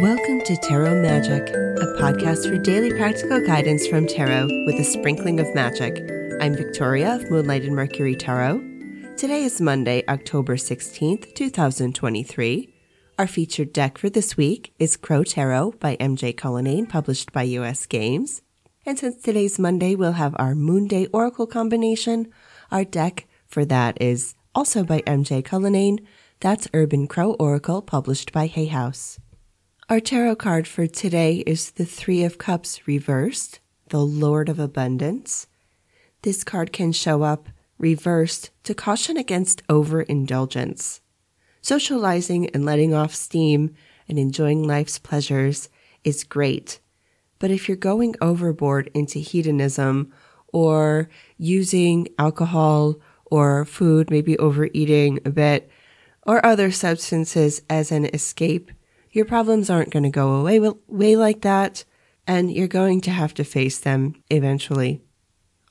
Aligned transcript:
Welcome 0.00 0.42
to 0.42 0.58
Tarot 0.58 1.00
Magic, 1.00 1.48
a 1.48 1.96
podcast 1.98 2.46
for 2.46 2.58
daily 2.58 2.92
practical 2.92 3.40
guidance 3.40 3.86
from 3.86 4.06
tarot 4.06 4.46
with 4.66 4.74
a 4.78 4.84
sprinkling 4.84 5.40
of 5.40 5.54
magic. 5.54 6.02
I'm 6.38 6.54
Victoria 6.54 7.14
of 7.14 7.30
Moonlight 7.30 7.62
and 7.62 7.74
Mercury 7.74 8.14
Tarot. 8.14 8.58
Today 9.16 9.42
is 9.42 9.58
Monday, 9.58 10.04
October 10.06 10.56
16th, 10.56 11.34
2023. 11.34 12.74
Our 13.18 13.26
featured 13.26 13.72
deck 13.72 13.96
for 13.96 14.10
this 14.10 14.36
week 14.36 14.74
is 14.78 14.98
Crow 14.98 15.24
Tarot 15.24 15.72
by 15.80 15.96
MJ 15.96 16.36
Cullinane, 16.36 16.84
published 16.84 17.32
by 17.32 17.44
US 17.44 17.86
Games. 17.86 18.42
And 18.84 18.98
since 18.98 19.22
today's 19.22 19.58
Monday, 19.58 19.94
we'll 19.94 20.12
have 20.12 20.36
our 20.38 20.54
Moon 20.54 20.88
Day 20.88 21.06
Oracle 21.06 21.46
combination. 21.46 22.30
Our 22.70 22.84
deck 22.84 23.26
for 23.46 23.64
that 23.64 23.96
is 23.98 24.34
also 24.54 24.84
by 24.84 25.00
MJ 25.06 25.42
Cullinane. 25.42 26.06
That's 26.40 26.68
Urban 26.74 27.06
Crow 27.06 27.32
Oracle, 27.38 27.80
published 27.80 28.30
by 28.30 28.46
Hay 28.46 28.66
House. 28.66 29.18
Our 29.88 30.00
tarot 30.00 30.34
card 30.34 30.66
for 30.66 30.88
today 30.88 31.44
is 31.46 31.70
the 31.70 31.84
Three 31.84 32.24
of 32.24 32.38
Cups 32.38 32.88
reversed, 32.88 33.60
the 33.90 34.04
Lord 34.04 34.48
of 34.48 34.58
Abundance. 34.58 35.46
This 36.22 36.42
card 36.42 36.72
can 36.72 36.90
show 36.90 37.22
up 37.22 37.48
reversed 37.78 38.50
to 38.64 38.74
caution 38.74 39.16
against 39.16 39.62
overindulgence. 39.68 41.02
Socializing 41.62 42.50
and 42.50 42.64
letting 42.64 42.94
off 42.94 43.14
steam 43.14 43.76
and 44.08 44.18
enjoying 44.18 44.64
life's 44.64 44.98
pleasures 44.98 45.68
is 46.02 46.24
great. 46.24 46.80
But 47.38 47.52
if 47.52 47.68
you're 47.68 47.76
going 47.76 48.16
overboard 48.20 48.90
into 48.92 49.20
hedonism 49.20 50.12
or 50.48 51.08
using 51.38 52.08
alcohol 52.18 52.96
or 53.26 53.64
food, 53.64 54.10
maybe 54.10 54.36
overeating 54.38 55.20
a 55.24 55.30
bit, 55.30 55.70
or 56.26 56.44
other 56.44 56.72
substances 56.72 57.62
as 57.70 57.92
an 57.92 58.06
escape, 58.06 58.72
your 59.16 59.24
problems 59.24 59.70
aren't 59.70 59.90
going 59.90 60.02
to 60.02 60.10
go 60.10 60.34
away, 60.34 60.58
away 60.58 61.16
like 61.16 61.40
that, 61.40 61.84
and 62.26 62.52
you're 62.52 62.68
going 62.68 63.00
to 63.00 63.10
have 63.10 63.32
to 63.34 63.44
face 63.44 63.78
them 63.78 64.14
eventually. 64.28 65.00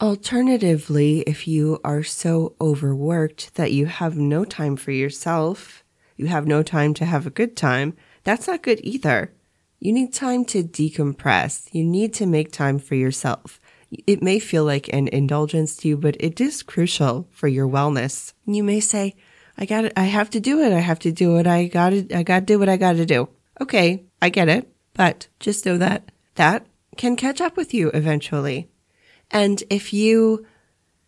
Alternatively, 0.00 1.20
if 1.22 1.48
you 1.48 1.80
are 1.84 2.04
so 2.04 2.54
overworked 2.60 3.54
that 3.56 3.72
you 3.72 3.86
have 3.86 4.16
no 4.16 4.44
time 4.44 4.76
for 4.76 4.92
yourself, 4.92 5.82
you 6.16 6.28
have 6.28 6.46
no 6.46 6.62
time 6.62 6.94
to 6.94 7.04
have 7.04 7.26
a 7.26 7.30
good 7.30 7.56
time, 7.56 7.96
that's 8.22 8.46
not 8.46 8.62
good 8.62 8.80
either. 8.84 9.32
You 9.80 9.92
need 9.92 10.12
time 10.12 10.44
to 10.46 10.62
decompress. 10.62 11.68
You 11.74 11.82
need 11.82 12.14
to 12.14 12.26
make 12.26 12.52
time 12.52 12.78
for 12.78 12.94
yourself. 12.94 13.60
It 14.06 14.22
may 14.22 14.38
feel 14.38 14.64
like 14.64 14.88
an 14.92 15.08
indulgence 15.08 15.76
to 15.78 15.88
you, 15.88 15.96
but 15.96 16.16
it 16.20 16.40
is 16.40 16.62
crucial 16.62 17.26
for 17.32 17.48
your 17.48 17.66
wellness. 17.66 18.32
You 18.46 18.62
may 18.62 18.78
say, 18.78 19.16
I 19.58 19.66
got. 19.66 19.92
I 19.96 20.04
have 20.04 20.30
to 20.30 20.40
do 20.40 20.60
it. 20.60 20.72
I 20.72 20.80
have 20.80 20.98
to 21.00 21.12
do 21.12 21.36
it. 21.36 21.46
I 21.46 21.66
got 21.66 21.90
to, 21.90 22.16
I 22.16 22.22
got 22.22 22.40
to 22.40 22.46
do 22.46 22.58
what 22.58 22.68
I 22.68 22.76
got 22.76 22.94
to 22.94 23.06
do. 23.06 23.28
Okay. 23.62 24.02
I 24.20 24.28
get 24.28 24.48
it. 24.48 24.68
But 24.92 25.28
just 25.38 25.64
know 25.64 25.78
that 25.78 26.10
that 26.34 26.66
can 26.96 27.14
catch 27.14 27.40
up 27.40 27.56
with 27.56 27.72
you 27.72 27.90
eventually. 27.94 28.68
And 29.30 29.62
if 29.70 29.92
you 29.92 30.44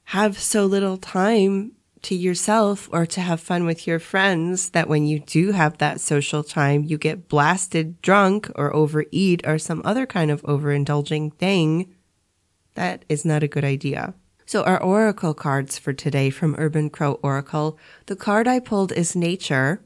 have 0.04 0.38
so 0.38 0.64
little 0.64 0.96
time 0.96 1.72
to 2.02 2.14
yourself 2.14 2.88
or 2.92 3.06
to 3.06 3.20
have 3.20 3.40
fun 3.40 3.66
with 3.66 3.88
your 3.88 3.98
friends 3.98 4.70
that 4.70 4.88
when 4.88 5.04
you 5.04 5.18
do 5.18 5.50
have 5.50 5.78
that 5.78 6.00
social 6.00 6.44
time, 6.44 6.84
you 6.84 6.96
get 6.96 7.28
blasted 7.28 8.00
drunk 8.02 8.48
or 8.54 8.72
overeat 8.72 9.44
or 9.44 9.58
some 9.58 9.82
other 9.84 10.06
kind 10.06 10.30
of 10.30 10.42
overindulging 10.42 11.34
thing, 11.34 11.92
that 12.74 13.04
is 13.08 13.24
not 13.24 13.42
a 13.42 13.48
good 13.48 13.64
idea. 13.64 14.14
So 14.46 14.62
our 14.62 14.80
oracle 14.80 15.34
cards 15.34 15.76
for 15.76 15.92
today 15.92 16.30
from 16.30 16.54
Urban 16.56 16.88
Crow 16.88 17.14
Oracle, 17.14 17.78
the 18.06 18.16
card 18.16 18.46
I 18.46 18.60
pulled 18.60 18.92
is 18.92 19.16
nature. 19.16 19.82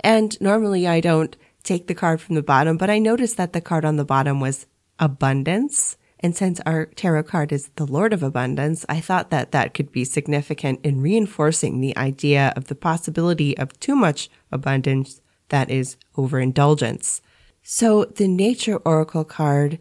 And 0.00 0.38
normally 0.40 0.86
I 0.86 1.00
don't 1.00 1.34
take 1.62 1.86
the 1.86 1.94
card 1.94 2.20
from 2.20 2.34
the 2.34 2.42
bottom, 2.42 2.76
but 2.76 2.90
I 2.90 2.98
noticed 2.98 3.36
that 3.36 3.52
the 3.52 3.60
card 3.60 3.84
on 3.84 3.96
the 3.96 4.04
bottom 4.04 4.40
was 4.40 4.66
abundance. 4.98 5.96
And 6.20 6.36
since 6.36 6.60
our 6.66 6.86
tarot 6.86 7.24
card 7.24 7.50
is 7.50 7.70
the 7.76 7.86
Lord 7.86 8.12
of 8.12 8.22
Abundance, 8.22 8.84
I 8.88 9.00
thought 9.00 9.30
that 9.30 9.52
that 9.52 9.72
could 9.72 9.90
be 9.90 10.04
significant 10.04 10.80
in 10.84 11.00
reinforcing 11.00 11.80
the 11.80 11.96
idea 11.96 12.52
of 12.56 12.66
the 12.66 12.74
possibility 12.74 13.56
of 13.56 13.78
too 13.80 13.96
much 13.96 14.28
abundance 14.52 15.22
that 15.48 15.70
is 15.70 15.96
overindulgence. 16.18 17.22
So 17.62 18.04
the 18.04 18.28
Nature 18.28 18.76
Oracle 18.84 19.24
card 19.24 19.78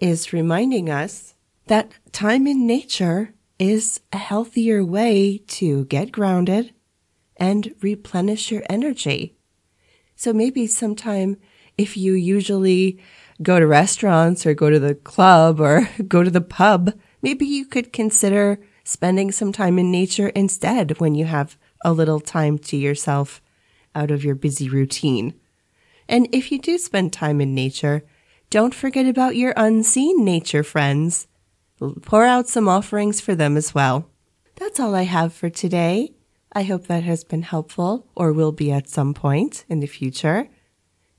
is 0.00 0.32
reminding 0.32 0.88
us 0.88 1.34
that 1.66 1.92
time 2.12 2.46
in 2.46 2.66
nature 2.66 3.34
is 3.58 4.00
a 4.12 4.18
healthier 4.18 4.84
way 4.84 5.38
to 5.46 5.84
get 5.86 6.10
grounded 6.10 6.74
and 7.36 7.74
replenish 7.80 8.50
your 8.50 8.62
energy. 8.68 9.36
So 10.22 10.32
maybe 10.32 10.68
sometime 10.68 11.36
if 11.76 11.96
you 11.96 12.12
usually 12.12 13.00
go 13.42 13.58
to 13.58 13.66
restaurants 13.66 14.46
or 14.46 14.54
go 14.54 14.70
to 14.70 14.78
the 14.78 14.94
club 14.94 15.58
or 15.58 15.88
go 16.06 16.22
to 16.22 16.30
the 16.30 16.40
pub, 16.40 16.92
maybe 17.22 17.44
you 17.44 17.64
could 17.64 17.92
consider 17.92 18.60
spending 18.84 19.32
some 19.32 19.50
time 19.50 19.80
in 19.80 19.90
nature 19.90 20.28
instead 20.28 21.00
when 21.00 21.16
you 21.16 21.24
have 21.24 21.58
a 21.84 21.92
little 21.92 22.20
time 22.20 22.56
to 22.56 22.76
yourself 22.76 23.42
out 23.96 24.12
of 24.12 24.22
your 24.22 24.36
busy 24.36 24.68
routine. 24.68 25.34
And 26.08 26.28
if 26.30 26.52
you 26.52 26.60
do 26.60 26.78
spend 26.78 27.12
time 27.12 27.40
in 27.40 27.52
nature, 27.52 28.04
don't 28.48 28.76
forget 28.76 29.06
about 29.06 29.34
your 29.34 29.54
unseen 29.56 30.24
nature 30.24 30.62
friends 30.62 31.26
pour 32.02 32.24
out 32.24 32.46
some 32.46 32.68
offerings 32.68 33.20
for 33.20 33.34
them 33.34 33.56
as 33.56 33.74
well. 33.74 34.08
That's 34.54 34.78
all 34.78 34.94
I 34.94 35.02
have 35.02 35.32
for 35.32 35.50
today. 35.50 36.12
I 36.54 36.64
hope 36.64 36.86
that 36.86 37.02
has 37.02 37.24
been 37.24 37.42
helpful 37.42 38.06
or 38.14 38.32
will 38.32 38.52
be 38.52 38.70
at 38.70 38.88
some 38.88 39.14
point 39.14 39.64
in 39.68 39.80
the 39.80 39.86
future. 39.86 40.48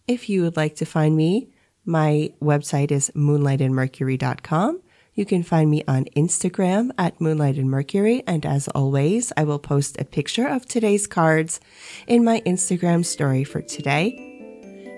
If 0.08 0.30
you 0.30 0.44
would 0.44 0.56
like 0.56 0.76
to 0.76 0.86
find 0.86 1.16
me, 1.16 1.50
my 1.86 2.34
website 2.42 2.92
is 2.92 3.12
moonlightandmercury.com. 3.16 4.82
You 5.16 5.26
can 5.26 5.44
find 5.44 5.70
me 5.70 5.84
on 5.88 6.06
Instagram 6.16 6.92
at 6.98 7.20
Moonlight 7.22 7.58
and 7.58 7.70
Mercury. 7.70 8.24
And 8.26 8.46
as 8.46 8.68
always, 8.70 9.32
I 9.38 9.44
will 9.44 9.60
post 9.60 10.00
a 10.00 10.06
picture 10.06 10.48
of 10.48 10.66
today's 10.68 11.08
cards 11.08 11.60
in 12.08 12.24
my 12.24 12.42
Instagram 12.42 13.06
story 13.06 13.44
for 13.44 13.62
today. 13.62 14.16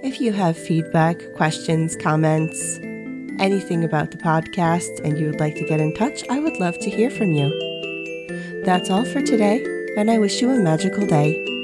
If 0.04 0.22
you 0.22 0.32
have 0.34 0.58
feedback, 0.58 1.18
questions, 1.36 1.96
comments, 1.96 2.78
anything 3.40 3.84
about 3.84 4.12
the 4.12 4.18
podcast 4.18 5.00
and 5.04 5.18
you 5.18 5.28
would 5.28 5.40
like 5.40 5.56
to 5.56 5.66
get 5.66 5.82
in 5.82 5.94
touch, 5.96 6.24
I 6.30 6.40
would 6.40 6.58
love 6.58 6.78
to 6.80 6.90
hear 6.90 7.10
from 7.10 7.32
you. 7.32 7.50
That's 8.64 8.90
all 8.90 9.04
for 9.04 9.22
today, 9.22 9.64
and 9.98 10.12
I 10.12 10.18
wish 10.18 10.42
you 10.42 10.52
a 10.52 10.60
magical 10.60 11.06
day. 11.06 11.55